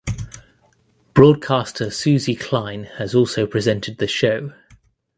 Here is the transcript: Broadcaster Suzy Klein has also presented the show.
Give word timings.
Broadcaster 1.13 1.91
Suzy 1.91 2.33
Klein 2.33 2.85
has 2.95 3.13
also 3.13 3.45
presented 3.45 3.99
the 3.99 4.07
show. 4.07 4.51